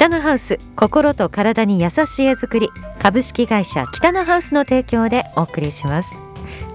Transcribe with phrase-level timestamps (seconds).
[0.00, 2.70] 北のハウス心と体に優しい絵作り
[3.02, 6.18] 株式会社北のハウスの提供でお送りします。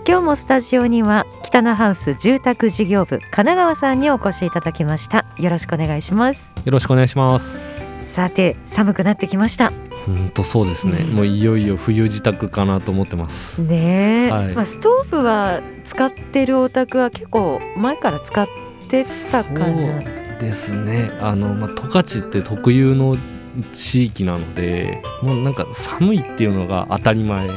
[0.07, 5.25] 今日もスタジオには北のハウス住宅事業部神奈川さんにお越しいただきました。
[5.39, 6.53] よろしくお願いします。
[6.65, 8.13] よろしくお願いします。
[8.13, 9.73] さて寒くなってきました。
[10.05, 13.59] 本当そうですね、もういよいよ冬支度かなと思ってます。
[13.59, 14.53] ねえ、はい。
[14.53, 18.47] まあ、ストーブは使ってるお宅は結構前から使っ
[18.87, 21.11] てたかなですね。
[21.21, 23.17] あの、まあ、十勝って特有の
[23.73, 27.47] 地域なのでもうなんか寒いっていうのが当たり前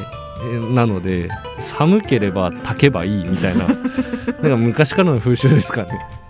[0.73, 1.29] なので
[1.59, 5.89] 寒ければ炊けばいいみたいな なんか昔からの風習ですかね。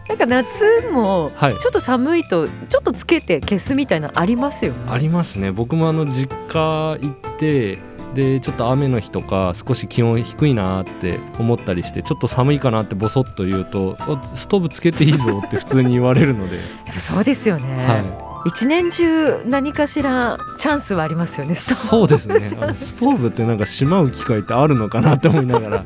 [0.09, 1.59] なんか夏もはい。
[1.59, 4.79] ちょっと寒いとちょっとつけて消すみたいなのありますよね。
[4.91, 5.53] ありますね。
[5.53, 7.79] 僕もあの実家行って
[8.15, 16.59] でちょっと雨の日とか少し気温低いなって思ったりしてちょっと寒いかなってボソッと言うとあストーブつけていいぞって普通に言われるので、
[17.01, 25.85] そうですよね、は一年中何かしらチャンスはありますよねい、ストーブそうですねストーブってなんかしまう機会ってあるのかなって思いながら。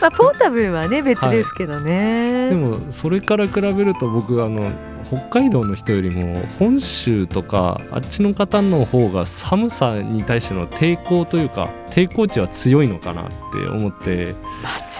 [0.00, 4.70] まあ、ポータブルはね別ですけどね、でもそれから比べると僕あの
[5.04, 14.34] 北海道の人よりも本州とかあっちの方の方が寒さに対しての抵抗というか抵抗値は強いのかなって思って。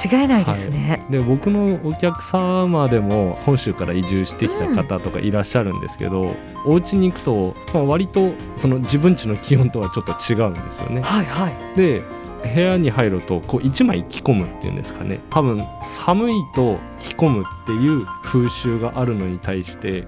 [0.07, 6.35] 間違いないですね、で僕のお客様でも本州から移住してきた方とかいらっしゃるんですけど、
[6.67, 11.01] お家に行くと、まあ、割とその自分家の気温とはちょっと違うんですよね。
[11.01, 11.77] はいはい。
[11.77, 12.03] で
[12.45, 15.21] 部屋に入るとこう1枚着込むっていうんですかね。
[15.31, 20.07] 多分寒いと着込むっていう風習があるのに対して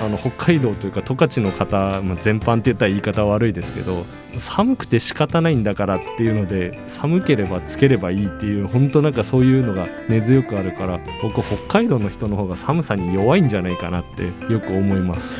[0.00, 4.02] あの北海道というか十勝の方、まあ、全般って言ったら言い方悪いですけど
[4.38, 15.38] 寒くて仕方ないんだからっていうので寒ければつければいいっていう本当なんかそういうのが根強くあるから僕北海道の人の方が寒さに弱いんじゃないかなってよく思います。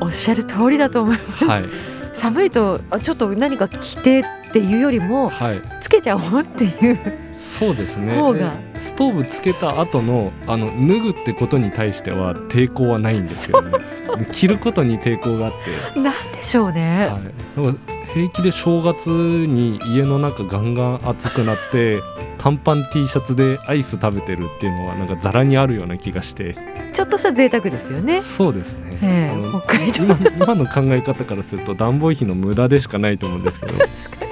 [0.00, 1.44] おっしゃる通りだと思います。
[1.44, 1.64] はい、
[2.14, 5.62] 寒いとあちょっと何か着てっていうよりもはい。
[5.80, 6.98] つけちゃおうっていう。
[7.32, 8.14] そうですね。
[8.14, 8.38] 方が。
[8.38, 13.78] でストーブつけた後のあの脱ぐってことに対しては抵抗はないんですけどね。
[14.18, 15.52] で着ることに抵抗があっ
[15.92, 17.22] て、なんでしょうね、はい、
[17.56, 17.78] でも
[18.12, 22.00] 平気で正月に家の中ガンガン暑くなって
[22.38, 26.54] 短パン T シャツでアイス食べてるっていうのはなんかザラにあるような気がして。
[26.92, 28.20] ちょっとした贅沢ですよね。
[28.20, 33.72] そうですね、ええあの北海道今今の考え方からすると暖房費の無駄でしかないと思うんですけど。
[33.72, 34.24] 確か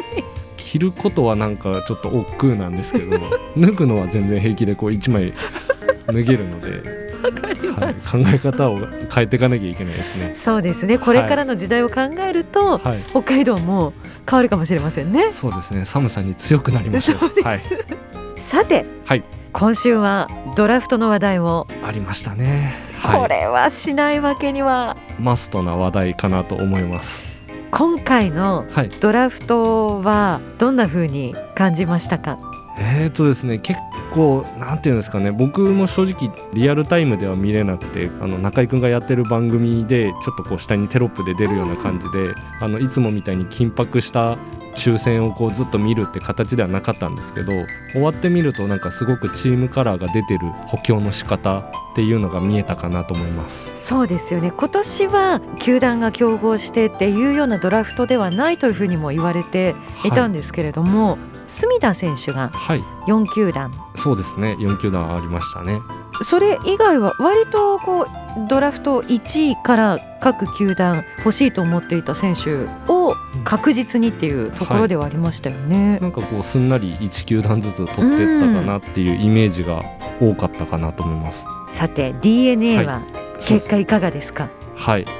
[0.72, 3.18] 着ることはなんかちょっと億劫なんですけど
[3.58, 5.34] 脱ぐのは全然平気でこう1枚
[6.06, 6.82] 脱げるので、
[7.78, 8.78] はい、考え方を
[9.14, 10.32] 変えていかなきゃいけないですね。
[10.34, 10.96] そうですね。
[10.96, 13.92] これからの時代を考えると、はい、北海道も
[14.26, 15.30] 変わるかもしれませんね。
[15.30, 15.84] そうですね。
[15.84, 17.60] 寒さに強くなります、はい、
[18.38, 19.22] さて、はい
[19.52, 24.96] 今週はドラフトの話題を、ありましたね、こは、れはしないわけには。
[25.18, 27.22] いマストな話題かなと思います。
[27.70, 32.38] 今回のはい、ドラフトはどんな風に感じましたか？
[32.78, 33.78] えーとですね結
[34.12, 35.30] 構なんていうんですかね。
[35.30, 44.36] 僕も正直リアルタイムでは見れなくてあの中居君がやってる番組でちょっとこう下にテロップで出るような感じであのいつもみたいに緊迫した
[44.76, 47.52] 抽選をこうずっと見るって形ではなかったんですけど
[47.92, 53.70] 終わってみるとなんかすごくチームカラーが出てる補強の仕方っていうのが見えたかなと思います。
[53.84, 54.50] そうですよね。
[54.50, 59.74] 今年は球団が競合してっていうようなドラフトではないというふうにも言われて
[60.04, 60.12] い。
[60.12, 61.18] たんですけれども、
[61.48, 63.72] 隅田選手がはい、4球団。
[63.96, 64.56] そうですね。
[64.58, 65.80] 4球団ありましたね。
[66.22, 68.06] それ以外は割とこう
[68.48, 73.14] ドラフト1位から各球団欲しいと思っていた選手を
[73.44, 75.98] 確実にっていうところではありましたよね。
[75.98, 79.82] なんかこうすんなり1球団ずつ取ってったかなっていうイメージが
[80.20, 81.44] 多かったかなと思います。
[81.70, 83.00] さて DNA は
[83.40, 84.61] そう結果いかがですか、はい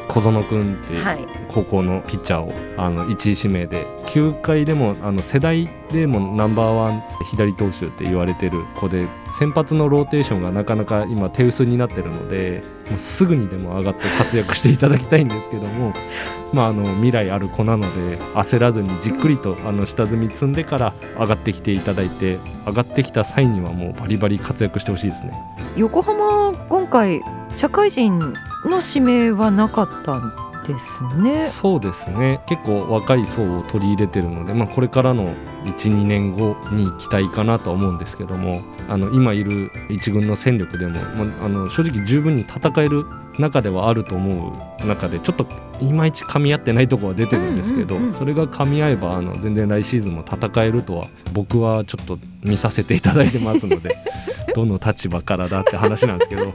[0.08, 9.06] 小園君っていうはい、高校のピッチャーをあの1位指名で球界でもあの世代でもナンバーワン左投手って言われてる子で
[9.38, 15.94] 先発のローテーションがなかなか今手薄になってるのでもうすぐにでも上がって活躍していただきたいんですけども、
[16.52, 25.32] まあ、あの未来ある子なので焦らずにじっくりとあの下積み積んでから上がってきていただいて上がってきた際にはもうバリバリ活躍してほしいですね。
[25.76, 27.22] 横浜今回
[27.56, 28.34] 社会人
[28.68, 30.32] の指名はなかったん
[30.66, 31.48] ですね。
[31.48, 32.40] そうですね。
[32.46, 43.04] 結構若い層を取り入れてるので、まあ、これからの12年後に期待かなとは思うんですけどもあの今いる一軍の戦力でも、まあ、あの正直十分に戦える
[43.38, 45.46] 中ではあると思う中でちょっと
[45.80, 53.96] いまいち噛み合ってないところは出てるんですけど、それが噛み合えばあの全然来シーズンも戦えるとは僕はちょっと見させていただいてますので
[54.54, 56.52] どの立場からだって話なんですけど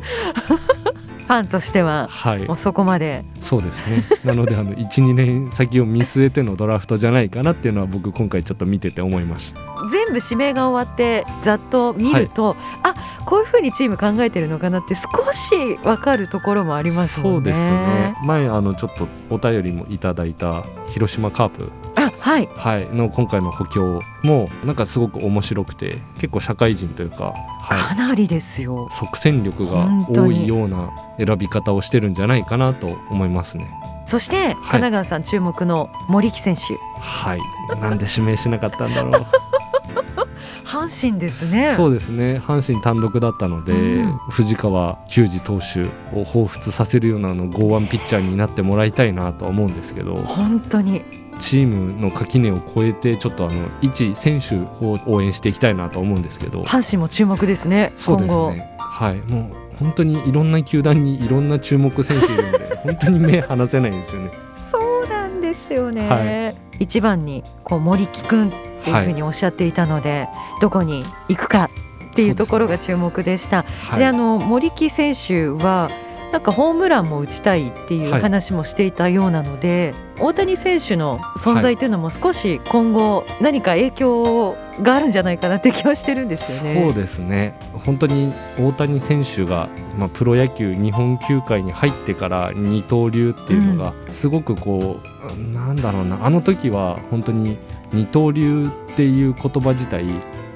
[1.28, 2.46] ファンとしてははい。
[2.46, 3.24] もうそこまで。
[3.42, 4.06] そうですね。
[4.24, 9.60] なのであの 12年先を見据えてのドラフトじゃないかなっていうのは僕今回ちょっと見てて思いました。
[9.92, 12.96] 全部指名が終わってざっと見ると、あ
[13.26, 17.30] こういうふうにチーム考えてるのかなって少し分かるところもありますね。
[17.30, 18.16] そうですね。
[18.24, 22.48] 前あのちょっとお便りもいただいた広島カープあはい。
[22.56, 28.88] はい、の今回の補強もなんかすごく面白くて結構社会人というか、はい、かなりですよ。
[28.92, 33.70] 即戦力が多いような選び方をしてるんじゃないかなと思いますね。
[34.06, 36.62] そして、神奈川さん注目の森木選手。
[37.00, 37.40] はい、
[37.82, 39.26] なんで指名しなかったんだろう。
[40.64, 41.74] 阪神ですね。
[41.76, 42.42] そうですね。
[42.46, 44.18] 阪神単独だったので、うん。
[44.30, 45.84] 藤川球児投手
[46.18, 50.16] を彷彿させるようなあの剛腕ピッチャーになってもらいたいなとは思うんですけど。
[50.16, 51.04] 本当に
[51.38, 57.94] チームの垣根を越えてちょっとあの一選手を応援していきたいなと思うんですけど阪神も注目ですね。
[57.98, 64.32] そうです今後ねはいもう本当にいろんな球団にいろんな注目選手いるんで 本当に目離せないんですよね。
[64.72, 66.10] そうなんですよね。
[66.10, 68.52] は一番にこう森木君っ
[68.84, 70.28] ていうふうにおっしゃっていたので、
[70.62, 71.70] どこに行くか
[72.12, 73.66] っていうところが注目でした。
[73.82, 75.90] はいであの森木選手は
[76.32, 78.22] なんかホームランも打ちたいっていうはい。
[78.22, 86.82] 話もしていたようなので、大谷選手の存在というのも少し今後何か影響があるんじゃないかなって気はしてるんですよね。
[86.84, 87.58] そうですね。
[87.86, 96.26] 本当に大谷選手が、まあ、プロ野球日本球界に入ってから二刀流っていうのがすごくこう、なんだろうな。
[96.26, 97.58] あの時は本当に
[97.94, 100.06] 二刀流っていう言葉自体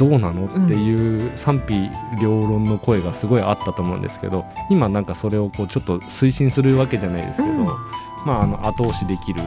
[0.01, 7.65] どうなのっていう賛否両論の声がすごいあったと思うんですけど今なんかそれをこうちょっと推進するわけじゃないですけど、うん。
[8.25, 9.41] まああの後押しできる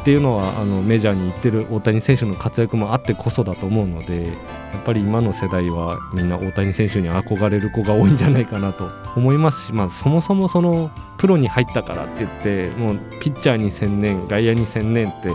[0.00, 4.32] っていうのはあのメジャーに行ってる大谷選手の活躍もあってこそだと思うのでや
[4.78, 15.30] っぱり今の世代はみんな大谷選手に憧れる子が多いんじゃないかなと思いますし、まあ、そもそもそのプロに入ったからって言ってもうピッチャーに専念外野に専念って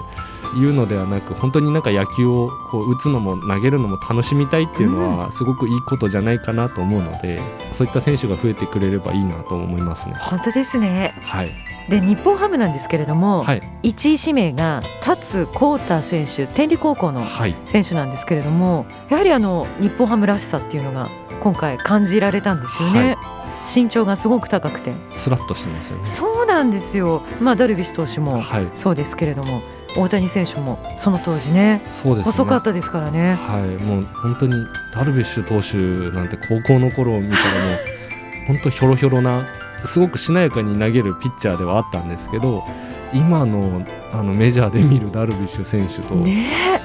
[0.58, 7.42] いうのではなく本当になんか野球をこう打つのも投げるのも楽しみたいっていうのはすごくいいことじゃないかなと思うので、
[7.72, 10.16] そういった選手が増えてくれればいいなと思いますね。
[10.20, 11.14] 本当ですね。
[11.24, 11.52] はい、
[11.90, 21.10] で日本ハムなんですけれども、はい、1位指名が達光太選手天理高校のはい、選手なんですけれどもやはりあの日本ハムらしさっていうのが
[21.42, 23.18] 今回感じられたんですよね、
[23.74, 24.92] 身長がすごく高くて。
[25.12, 26.06] スラッとしてますよね。
[26.06, 27.22] そうなんですよ。
[27.40, 29.62] まあダルビッシュ投手もはい、そうですけれども
[29.96, 31.82] 大谷選手もその当時ね。
[31.92, 32.32] そうですね。
[32.32, 33.34] 細かったですからね。
[33.34, 37.80] はい、もう本当にダルビッシュ投手なんて高校の頃を見たらもう
[38.48, 39.48] 本当ひょろひょろな
[39.86, 42.64] すごくしなやかに投げるピッチャーではあったんですけど
[43.14, 46.80] 今のあのメジャーで見るダルビッシュ選手とね。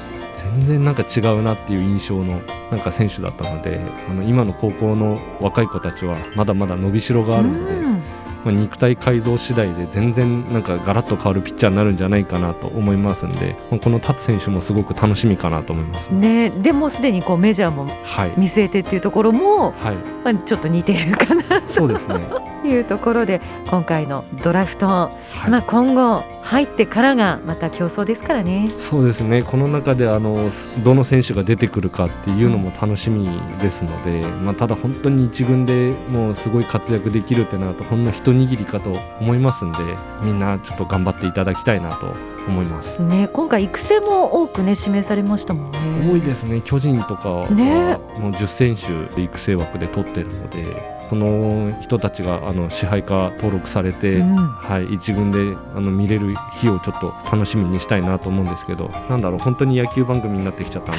[0.56, 2.40] 全然なんか違うなっていう印象の
[2.70, 8.02] なんか選手だったのであの今の高校の若い子たちはまだまだ伸びしろがあるので、うん
[8.44, 22.26] まあ、肉体改造次第で全然なんかガラッと変わるピッチャーになるんじゃないかなと思いますんで、まあこの達選手もすごく楽しみかなと思います、ねでもすでにこうメジャーもはい、見据えてっていうところも、はい、まあ、ちょっと似てるかなそうですね。
[22.62, 25.10] と いうところで今回のドラフト、は
[25.46, 28.70] いまあ、今後入ってからがまた競争ですからね。
[28.78, 29.42] そうですね。
[29.42, 30.38] この中であの
[30.84, 33.28] どの選手が出てくるかっていうのも楽しみ
[33.60, 39.78] ですので、まあただ本当に一軍でもうすごい活躍できるってなるとほんの一握りかと思いますんで、
[40.22, 42.12] みんなちょっと頑張っていただきたいなと
[42.46, 43.02] 思います。
[43.02, 45.78] ね、今回育成も多くね指名されましたもんね。
[46.10, 46.60] 多いですね。
[46.64, 50.64] 巨人とかはねもう10選手で育成枠で取ってるので、
[51.08, 54.14] その人たちがあの支配下登録されて。
[54.16, 60.98] うんはい、一軍であの見れる日をちょっと楽しみにしたいなと思うんですけどなんだろう本当に野球番組になってきちゃったな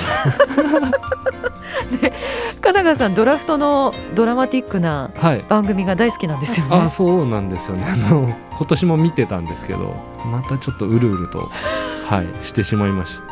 [1.89, 2.01] 神
[2.61, 5.43] 奈川さんドラフトのドラマティックなはい。
[5.47, 6.75] 番組が大好きなんですよね。
[6.75, 7.85] あそうなんですよね。
[7.87, 9.95] あの今年も見てたんですけど
[10.31, 11.49] またちょっとうるうると
[12.07, 13.23] はいしてしまいました。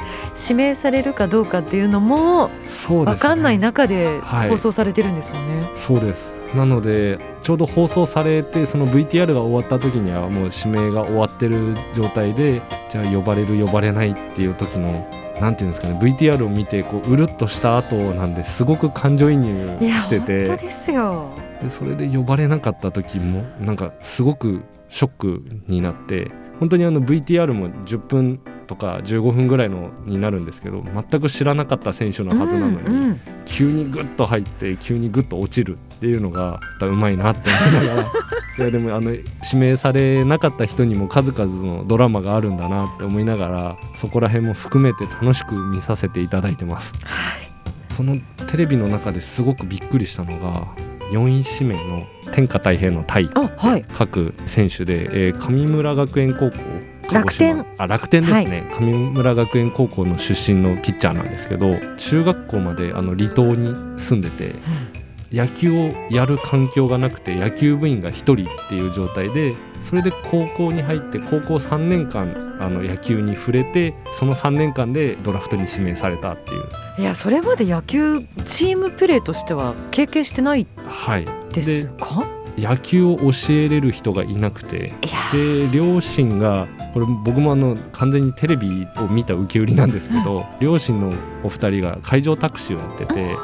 [0.41, 3.15] 指名されるかどうかっていうのもそうですね。
[3.15, 4.49] 分かんない中ではい。
[4.49, 5.69] 放送されてるんですもんね。
[5.75, 6.33] そうです。
[6.55, 12.61] なのでちょうど放送されてその VTR が終わった時にはもう指名が終わってる状態で
[12.91, 15.07] じゃあ呼ばれる呼ばれないっていう時の
[15.43, 21.31] なんていうんですかね VTR を見てこううるっとした後なんですごく感情移入してて本当ですよ。
[21.61, 33.21] でそれで呼ばれなかった時もなんかすごくショックになって本当にあの VTR も10分とか15分ぐらいのになるんですけど全く知らなかった選手のはずなのに、うんうん。
[33.45, 38.11] 急にグッと入って急にグッと落ちるっていうのがうまいなって思いながら。
[38.55, 46.93] いやでもあの指名されなかった人にも数々のドラマがあるんだなって思いながらそこら辺も含めて楽しく見させていただいてます。
[47.03, 47.53] はい。
[47.93, 48.17] その
[48.51, 50.67] テレビの中ですごくびっくりしたのが
[51.11, 53.29] 4位指名の天下太平の太
[53.93, 56.57] 各選手で、えー神村学園高校
[57.13, 57.65] 楽天。
[57.77, 64.55] あ楽天ですね、神村学園高校の出身のピッチャーなんですけど中学校まであの離島に住んでて
[65.31, 68.35] 野球をやる環境がなくて野球部員が1人っ
[68.69, 76.63] ていう状態でそれで高校に入って高校3年間あの野球に触れてその3年間でドラフトに指名されたっていう。
[76.99, 81.25] いやそれまで野球チームプレーとしては経験してないはい。
[81.51, 82.23] ですか？
[82.57, 84.93] 野球を教えれる人がいなくて
[85.31, 93.37] で両親がこれ僕もあの完全にテレビを見た受け売りなんですけど両親のお二人が海上タクシーをやってて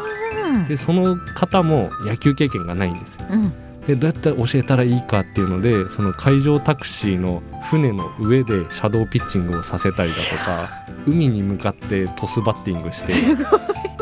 [0.49, 3.25] うんでその方も野球経験がないんですよ。
[3.29, 3.53] うん。
[3.87, 10.69] でどうやって教えたらいいかっていうのでその海上タクシーの船の上でシャドーピッチングをさせたりだとか
[11.07, 13.13] 海に向かってトスバッティングして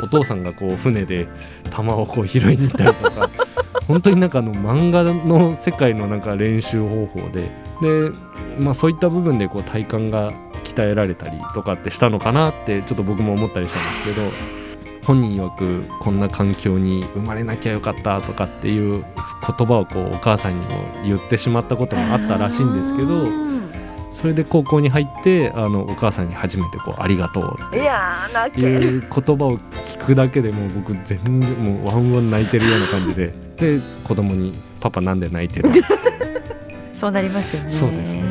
[0.02, 1.28] お父さんがこう船で
[1.74, 3.30] 球をこう拾いに行ったりとか
[3.88, 8.12] 本当になんかあの漫画の世界のなんか練習方法でで、
[8.60, 10.32] まあ、そういった部分でこう体幹が
[10.64, 14.32] 鍛えられたりとかってしたのかなってちょっと僕も思ったりしたんですけど
[15.04, 19.06] 本人曰くこんな環境に生まれなきゃよかったとかっていう
[19.58, 20.68] 言葉をこうお母さんにも
[21.06, 23.26] 言ってしまったこともあったらしいんですけど
[24.20, 35.70] それで高校に入ってあのお母さんに初めてこう「ありがとう」っていう言葉を聞くだけでもう僕全然もうワンワン泣いてるような感じで で子供に「パパなんで泣いてる?」
[36.96, 37.70] そうなりますよね。
[37.70, 38.22] そうですね。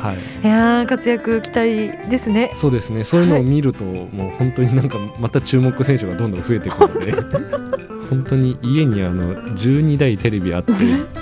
[0.00, 0.46] はい。
[0.46, 2.52] いやー活躍期待ですね。
[2.54, 3.02] そうですね。
[3.02, 7.12] そういうのを見ると、もう本当になんかまた注目選手がどんどん増えてくるので
[8.10, 10.72] 本当に家にあの12台テレビあって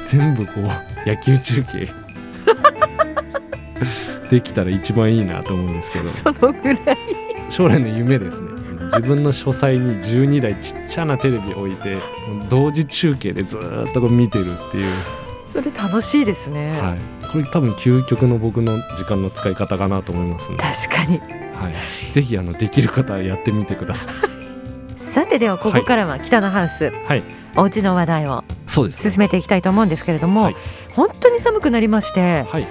[0.05, 1.89] 全部こう野球中継
[4.31, 6.11] できたら一番いいなと思うんですけど。
[6.11, 6.99] そのぐらい。
[7.49, 8.49] 将来の夢ですね。
[8.85, 11.99] 自分の書斎に12台ちっちゃなテレビ置いて
[12.49, 14.93] 同時中継でずーっとこう見てるっていう、
[15.53, 21.21] それ楽しいですね、はい、これ多分究極の僕の時間の使い方かなと思いますので、確かに。
[21.55, 24.15] はい、ぜひあのできる方はやってみてください。
[24.99, 27.23] さてではここからは北のハウス、はい、
[27.57, 30.57] お家の話題を進めていきたいと思うんですけれども、はい。
[30.95, 32.67] 本当に寒くなりましてはい、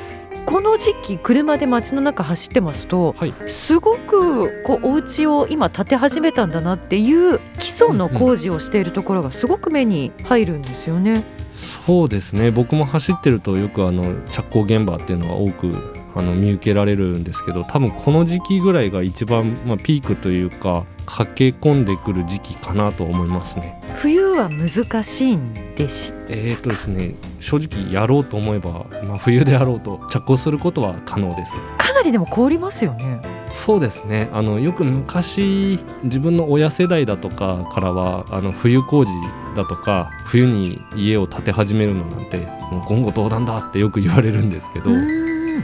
[0.49, 11.23] この時期車で街の中走ってますとはい、すごくこうお家を今建て始めたんだなっていう基礎の工事をしているところがすごく目に入るんですよね。
[11.53, 12.49] そうですね。
[12.49, 23.79] 僕も走ってるとよくあの着工現場っていうのは多くあの見受けられるんですけど、多分この時期ぐらいが一番まあピークというか駆け込んでくる時期かなと思いますね。
[23.97, 31.53] 冬は難しいんでしえーとですね、正直やろうと思えば、まあ、冬であろうと着工することは可能です。
[31.77, 33.21] かなりでも凍りますよね。
[33.51, 39.11] そうですねあのよく昔自分の親世代だとかからはあの冬工事
[39.55, 42.37] だとか冬に家を建て始めるのなんて
[42.71, 44.91] もう言語道断だってよく言われるんですけど、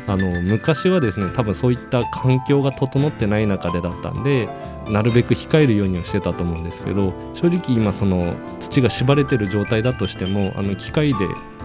[0.07, 4.49] あの昔はですね多分そういった環境が整ってない中でだったんで
[4.89, 11.19] なるべく控えるようにはしてたと思うんですけど正直今その土が縛れてる状態だとしてもあの機械で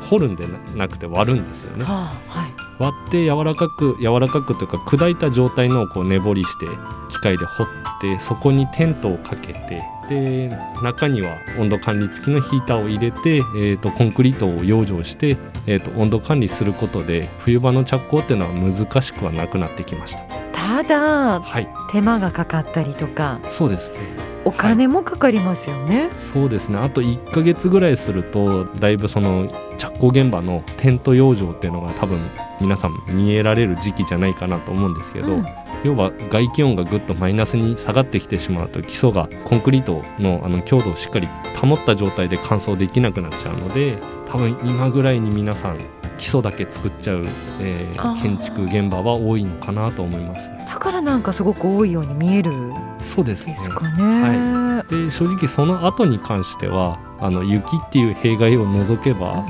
[0.09, 0.47] 掘るんで
[0.77, 1.85] なくて割るんですよね。
[1.85, 6.67] はあはい割って柔らかく柔らかくというか砕いた状態のをこう根掘りして
[7.11, 7.67] 機械で掘っ
[8.01, 10.50] てそこにテントをかけてで
[10.83, 15.37] 中には温度管理付きのヒーターを入れて、えー、とコンクリートを養生して、
[15.67, 20.25] えー、と温度管理することで冬場の着工っていうのは難しくはなくなってきました。
[20.52, 21.69] ただはい。
[21.93, 23.40] 手間がかかったりとか。
[23.49, 26.11] そうですねお金もかかりますよね。
[26.17, 26.79] そうですね。
[26.79, 32.19] あと1ヶ月ぐらいするとだいぶその着工現場のテント養生っていうのが多分
[32.61, 35.47] 皆さん見えられる時期じゃないかなと思うんですけど、うん。
[35.85, 41.29] 要は外気温がぐっとマイナスに下がってきてしまうと基礎がコンクリートのあの強度をしっかり
[41.61, 45.79] 保った状態で乾燥できなくなっちゃうので多分今ぐらいに皆さん
[46.19, 50.51] 基礎だけ作っちゃう、えー建築現場は多いのかなと思います。
[50.51, 52.51] だからなんかすごく多いように見える。
[52.51, 54.83] んそうですねですかね。
[54.88, 59.47] で正直その後に関してはあの雪っていう弊害を除けば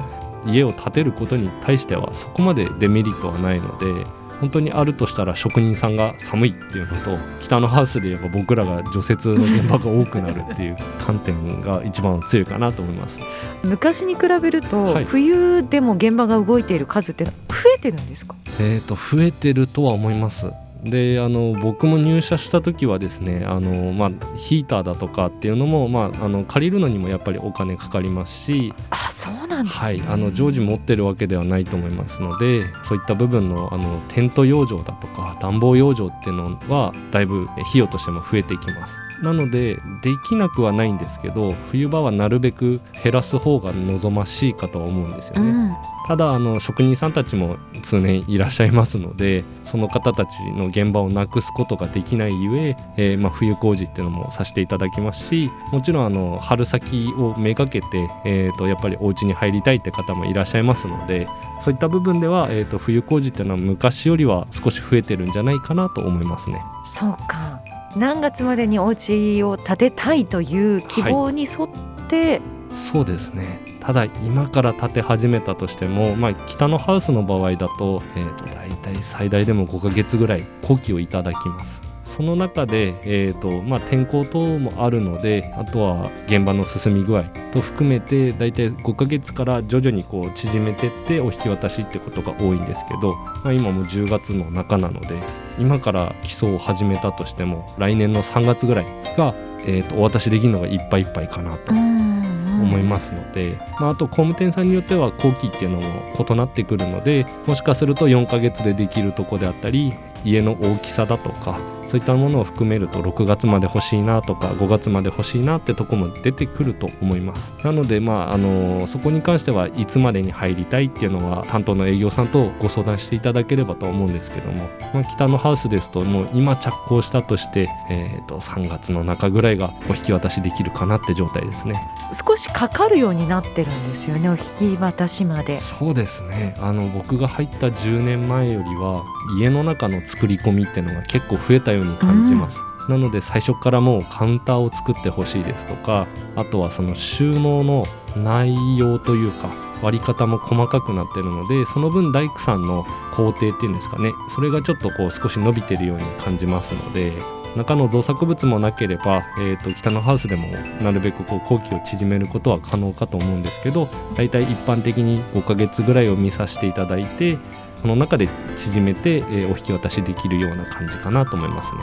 [0.47, 4.07] 家を建てることに対してはそこまでデメリットはないので
[4.41, 13.21] 本当にあるとしたら職人さんが寒いっていうのと北のハウスで言えば僕らが除雪の現場が多くなるっていう観点が一番強いかなと思います。
[13.63, 17.33] 昔に比べると、はい冬でも現場が動いている数って増
[17.77, 18.35] えてるんですか？
[18.61, 20.51] えー、と増えてるとは思います。
[20.83, 39.10] であの僕も入社した時はですねあの、まあ、ヒーターだとかっていうのも、まあ、あの借りるのにもやっぱりお金かかりますし、あそうなんですね、はい、あの常時持ってるわけではないと思いますのでそういった部分のあのテント養生だとか暖房養生っていうのはだいぶ費用としても増えていきます。
[39.23, 45.77] なのでできなくはないんですけど冬場はなるべく減らす方が望ましいかとは思うんですよね、うん、
[46.09, 61.27] ただあの職人さんたちも通年いらっしゃいますのでその方たちの現場をなくすことができないゆええー、まあ、冬工事っていうのもさせていただきますしもちろんあの春先をめがけて、えーと、やっぱりお家に入りたいって方もいらっしゃいますので
[61.61, 66.63] そういった部分では、えーと、冬工事っていうのは昔よりは少し増えてるんじゃないかなと思いますね。
[66.87, 67.61] そうか
[67.97, 71.69] 何月までにお家を建てたいという希望に沿っ
[72.09, 73.61] て、はい、そうですね。
[73.81, 81.90] ただ今から建て始めたとしても、まあ、北のハウスの場合だと,、えーと、大体最大でも5か月ぐらい後期をいただきます。
[82.21, 95.19] その中で、えーとまあ、天候等もあるのであとは現場の進み具合と含めて大体5ヶ月から徐々にこう縮めてってお引き渡しってことが多いんですけど、まあ、今も10月の中なので
[95.59, 98.85] 今から基礎を始めたとしても来年の3月ぐらい
[99.17, 101.73] が、えーと、お渡しできるのがいっぱいいっぱいかなと。
[101.73, 109.95] 思いますので、まあ、あと工務店さんによっては工期っていうのも異なってくるのでもしかすると4ヶ月でできるとこであったり
[110.27, 111.59] 家の大きさだとか
[111.91, 117.53] そういったものを含めると6月まで欲しいなとか5月まで欲しいなってとこも出てくると思います。
[117.65, 131.75] なのでまああのそこに関してはいつまでに入りたいっていうのは担当の営業さんとご相談していただければと思うんですけども、まあ、北のハウスですともう今着工したとして、えー、と3月の中ぐらいがお引き渡しできるかなって状態ですね。
[132.15, 135.61] 少しかかるようになってるんですよねお引き渡しまで。
[135.61, 136.55] そうですね。
[136.61, 139.03] あの僕が入った10年前よりは
[139.41, 142.59] 家の中の作り込みっていうのが結構増えたようように感じます、
[142.89, 146.07] なので最初からもうカウンターを作ってほしいですとか
[146.37, 147.85] あとはその収納の
[148.17, 149.49] 内容というか
[149.83, 157.13] 割り方も細かくなってるのでその分大工さんの工程っていうんですかねそれがちょっとこう少し伸びてるように感じますので
[157.57, 160.47] 中の造作物もなければ、えーと、北のハウスでも
[160.83, 167.39] なるべくこう工期を縮めることは可能かと思うんですけど大体一般的に5ヶ月ぐらいを見させていただいて
[167.81, 171.81] その中で縮めて、えー、お引き渡しできるような感じかなと思いますね。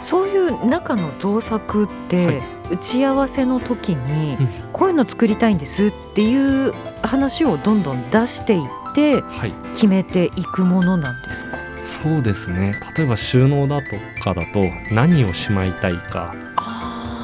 [0.00, 11.58] そういう中の造作って、はい、打ち合わせの時に、うん、こういうの作りたいんですっていう話をどんどん出していって、はい、決めていくものなんですか？
[11.84, 12.74] そうですね。
[12.96, 16.34] 例えば収納だとかだと何をしまいたいか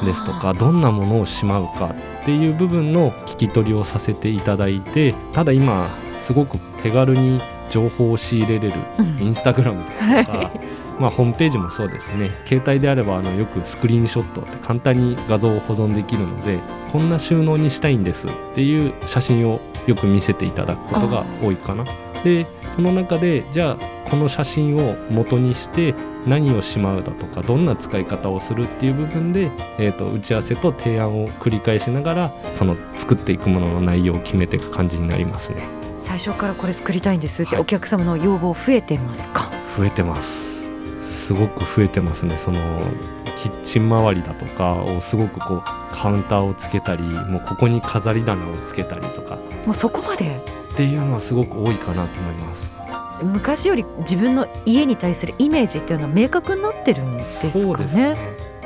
[0.03, 5.87] ですとかどんなものをしまうかっていう部分の聞き取りをさせていただいてただ今
[6.19, 7.39] すごく手軽に
[7.75, 8.73] 情報を仕入れれる
[9.19, 10.51] インスタグラムですとか、
[10.97, 16.59] まあ、ホームページもそうですね携帯であればあのよくスクリーンショットって簡単に画像を保存できるので
[16.93, 21.83] こんな収納にしたいんですっていう写真をよく見せていただくことが多いかな。
[22.23, 25.93] でその中でじゃあこの写真を元にして
[26.25, 35.84] 何をしまうだとかどんな使い方をするっていう部分で、えーと、打ち合わせと提案を繰り返しながらその作っていくものの内容を決めていく感じになりますね。
[36.05, 39.49] 最初からこれ作りたいんですって、お客様の要望増えてますか？
[39.75, 40.67] 増えてます。
[41.01, 42.37] すごく増えてますね。
[42.37, 42.59] その
[43.41, 49.39] キッチン周りだとかをすごくこうカウンターをつけたりもうここに飾り棚をつけたりとか。
[49.65, 50.39] もうそこまで？
[50.73, 52.75] っていうのはすごく多いかなと思います。
[53.23, 58.13] 昔より自分の家に対するイメージっていうのは明確になってるんですかね？
[58.13, 58.17] ね。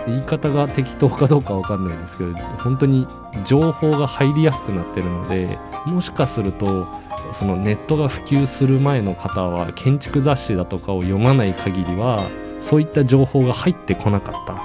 [0.07, 3.07] 言い方が適当かどうかわかんないんですけど本当に
[3.45, 6.87] 情報が入りやすくなってるのでもしかすると
[7.33, 12.21] そのネットが普及する前の方は建築雑誌だとかを読まない限りは
[12.59, 14.61] そういった情報が入ってこなかった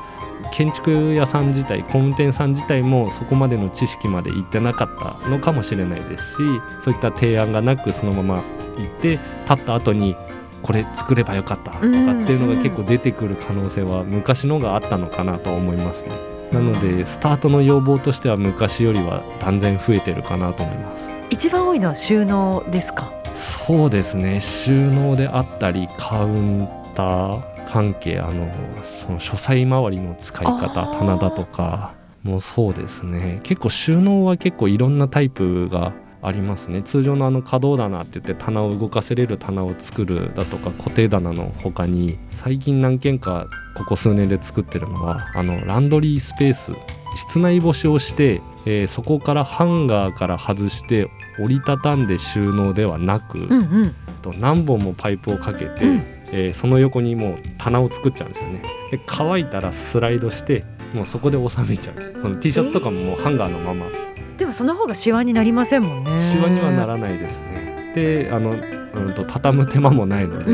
[0.52, 6.36] 建築屋さん自体工務店さん自体もそこまでの知識までいってなかったのかもしれないですし
[6.80, 8.42] そういった提案がなくそのまま
[8.76, 9.22] 行って立
[9.52, 10.16] った後に
[10.62, 11.90] これ作ればよかったとかって
[12.32, 16.10] いうのが結構出てくる可能性は昔のがあったのかなと思いますね。
[16.52, 21.13] なのでスタートの要望としては昔よりは断然増えてるかなと思います。
[21.30, 23.12] 一番多いのは収納ですか？
[23.34, 24.40] そうですね。
[24.40, 28.48] 収納であったりカウンター関係あの
[28.82, 33.40] その書斎周りの使い方棚だとかもそうですね。
[33.42, 36.82] 結構収納は結構いろんなタイプがありますね。
[36.82, 46.72] 通常のあの可動棚って言って棚を動かせれる棚を作るだとか固定棚の他に最近何件かここ数年で作ってるのはあのランドリースペース。
[47.16, 58.62] 室内干しをして、えー、そこからハンガーから外して折りたたんで収納ではなく、うんうん、と何本もパイプをかけて、うん、えー、その横にもう棚を作っちゃうんですよね。
[58.90, 62.20] で乾いたらスライドしてもうそこで収めちゃう。
[62.20, 70.46] その T シャツとかももうハンガーのまま、えー、でもその方がシワになりませんもんねシワにはならないですねであの、うんと、畳む手間もないので、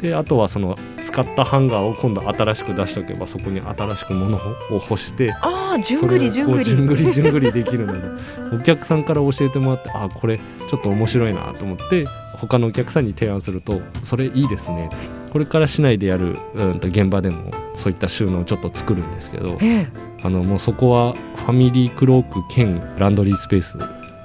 [0.00, 4.36] であとはその使ったハンガーを今度新しく出しておけばそこに新しく物
[4.70, 6.64] を干してああじゅんぐりじゅんぐり。
[6.64, 12.06] じゅんぐりじゅんぐりできるのでお客さんから教えてもらってあこれちょっと面白いなと思って
[12.38, 14.90] 他のお客さんに提案するとそれいいですね。
[15.32, 19.88] これから市内でやる、うん、と現場でもそういった収納をちょっと作るんですけどええ。
[20.22, 23.78] あのもうそこはファミリークローク兼ランドリースペース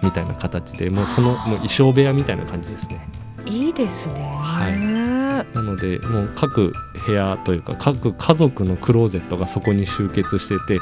[0.03, 3.07] みたいな形でもうそのもう衣装部屋みたいな感じですね。
[3.45, 4.21] いいですね。
[4.41, 5.00] はい
[5.53, 6.73] なのでもう各
[7.05, 10.79] 部屋というか各家族のクローゼットがそこに集結してて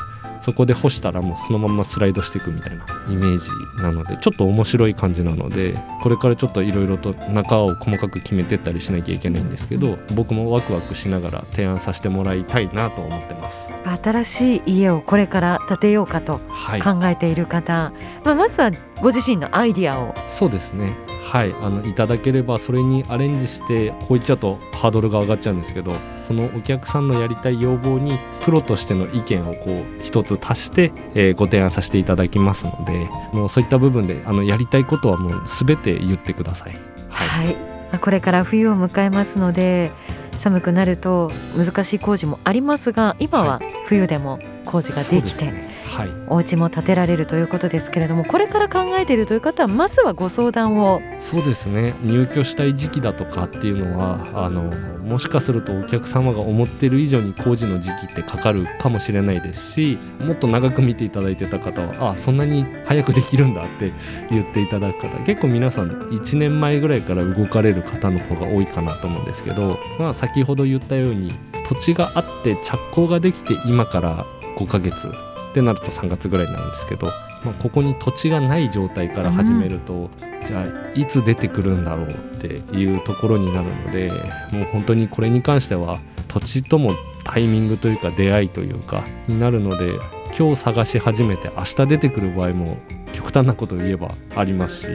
[0.50, 3.48] そこで干したらもうそのままスライドしていくみたいなイメージ
[3.84, 13.70] なのでちょっと面白い感じなのでこれからちょっといろいろと中を細かく決めてったりしなきゃいけないんですけど僕もワクワクしながら提案させてもらいたいなと思ってます。
[14.04, 20.16] 新しい家をこれから建てようかとはい、考えている方、まあ、まずはご自身のアイディアを。
[20.28, 20.94] そうですね。
[21.26, 21.54] はい。
[21.62, 25.94] あのいただければそれにアレンジしてこう言っちゃうとハードルが上がっちゃうんですけど
[26.28, 36.76] そのお客さんのやりたい要望にプロとしての意見をこう一つ足して、えーご提案させていただきますのでもうそういった部分であのやりたいことはもう全て言ってください。
[37.10, 37.62] はい、はい、ま
[37.94, 39.92] あこれから冬を迎えますので
[40.40, 45.68] 寒くなると難しい工事もありますが今は冬でも工事ができて、ね。
[45.86, 46.10] はい。
[46.28, 51.02] お家も建てられるということですけれどもこれから考えているという方はまずはご相談を。
[51.18, 51.96] そうですね。
[52.04, 54.72] 入居したい時期だとかっていうのはあの
[55.10, 63.92] もしかするとお客様が思ってる以上に工事の時期ってかかるかもしれないですしもっと長く見ていただいてた方はあそんなに早くできるんだって
[64.30, 71.34] 言っていただく方結構皆さん1年前ぐらいから動かれる方の方が多いかなと思うんですけど、まあ、先ほど言ったように
[71.68, 74.26] 土地があって着工ができて今から
[74.60, 75.12] 5ヶ月。
[75.50, 77.08] ってなると3月ぐらいになるんですけど、
[77.44, 80.12] まあ、ここに土地がない状態から始めると、
[80.46, 84.12] じゃあいつ出てくるんだろうっていうところになるので
[84.52, 86.94] もう本当にこれに関しては土地とも
[87.24, 90.00] タイミングというか出会いというかになるので
[90.38, 92.78] 今日探し始めて明日出てくる場合も
[93.14, 94.88] 極端なことを言えばありますし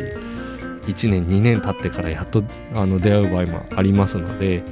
[0.86, 2.42] 1年2年経ってからやっと
[2.74, 4.62] あの出会う場合もありますので、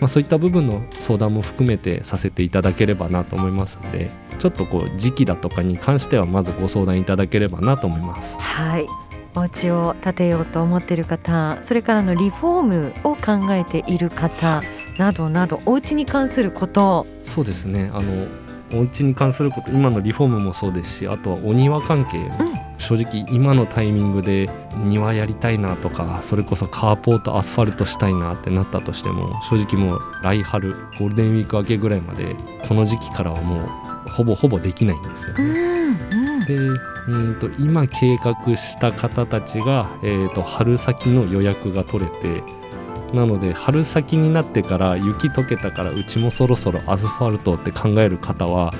[0.00, 8.36] まあ、そういった部分の相談も含めてさせていただければなと思いますのでちょっとこう時期だとかに関してはまずご相談いただければなと思います。
[8.38, 8.86] はい。
[9.34, 14.62] お家を建てようと思っている方それからのリフォームを考えている方
[14.96, 17.06] などなどお家に関すること。
[17.22, 17.90] そうですね。
[17.92, 18.26] あの
[18.72, 22.30] お家に関すること今のリフォームもそうですしあとはお庭関係も、
[22.78, 24.50] 正直今のタイミングで
[24.84, 35.48] 庭やりたいなとかそれこそカーポートアスファルトしたいなってなったとしても正直もう来春ゴールデンウィーク明けぐらいまでこの時期からはもうほぼほぼできないんですようね。
[35.48, 42.42] んうんでうんと今計画した方たちが、えー、と春先の予約が取れて
[43.12, 48.72] なので春先になってから雪解けたからうちもそろそろアスファルトって考える方は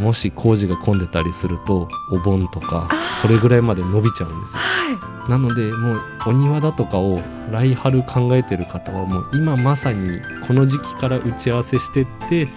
[0.00, 2.88] もし工事が混んでたりするとお盆とか
[3.20, 4.58] それぐらいまで伸びちゃうんですよ。
[4.58, 4.86] は
[5.28, 7.20] なのでもうお庭だとかを
[7.50, 12.48] 来春考えてる方はもう今まさにこの時期から打ち合わせしてって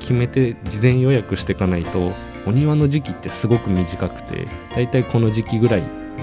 [0.00, 1.98] 決めて事前予約していかないと
[2.46, 5.82] お庭の時期ってすごく短くてだいたいこの時期ぐらい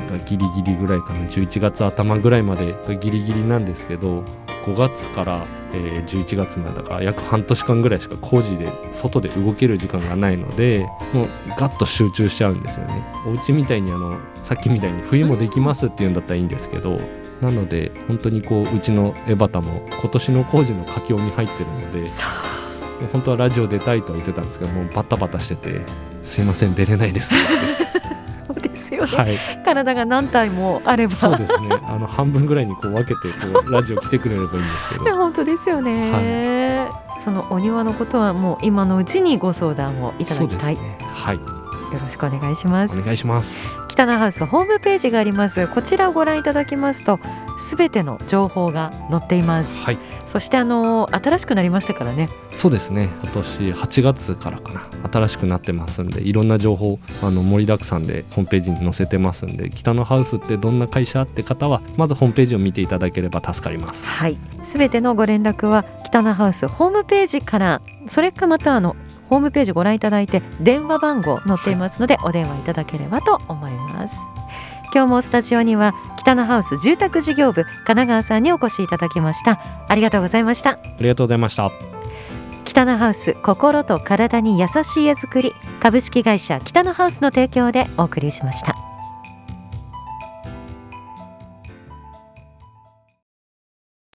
[0.10, 4.24] がギリギリぐらいかな11月頭ぐらいまでがギリギリなんですけど
[4.66, 13.04] 5月から、えー11月までだから約半年間ぐらいしか工事で外で動ける時間がないのでもうガッと集中しちゃうんですよね。
[13.26, 17.00] お家みたいにあのさっきみたいに冬もできますっていうんだったらいいんですけど
[17.42, 22.10] なので本当にこううちのエバタも今年の工事の佳境に入ってるので
[23.12, 25.82] 本当はラジオ出たいとは言ってたんですけどもうバタバタしてて
[26.24, 27.38] 「すいません出れないです」っ
[27.78, 27.83] て
[28.98, 29.64] ですよね、はい。
[29.64, 31.16] 体が何体もあれば。
[31.16, 31.70] そうですね。
[31.88, 35.04] あの半分ぐらいにこう分けてこうラジオ来てくれればいいんですけど。
[35.16, 36.90] 本当ですよね、
[37.24, 40.98] そのお庭のことはもう今のうちにご相談をいただきたい、ね。
[41.02, 41.36] はい。
[41.36, 41.42] よ
[42.02, 43.00] ろしくお願いします。
[43.00, 43.70] お願いします。
[43.88, 45.68] 北のハウスホームページがあります。
[45.68, 47.20] こちらをご覧いただきますと
[47.60, 49.84] すべての情報が載っています。
[49.84, 49.98] はい。
[50.26, 52.30] そしてあの新しくなりましたからね。
[52.56, 53.10] そうですね。
[53.22, 54.88] 今年8月からかな。
[55.12, 61.24] 新しくなってますんでいろんな情報あの盛りだくさんでホームページに載せてますんで北のハウスってどんな会社？
[61.24, 64.06] って方はまずホームページを見ていただければ助かります。
[64.06, 64.38] はい。
[64.66, 68.96] すべてのご連絡は北のハウスホームページからそれかまたあの
[69.30, 74.20] ホームページご覧いただいて電話番号載っていますのでお電話いただければと思います
[74.94, 79.60] 今日もスタジオには北のハウス住宅事業部神奈川さんにお越しいただきました。
[79.88, 80.72] ありがとうございました。
[80.72, 81.72] ありがとうございました。
[82.74, 88.93] 北のハウス心と体に優しい家づくり株式会社北のハウスの提供でお送りしました